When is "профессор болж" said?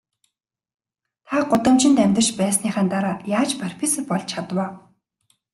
3.61-4.25